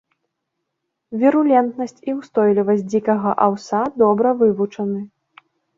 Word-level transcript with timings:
Вірулентнасць 1.25 1.95
і 2.09 2.17
ўстойлівасць 2.23 2.85
дзікага 2.91 3.39
аўса 3.47 3.79
добра 4.03 4.27
вывучаны. 4.45 4.99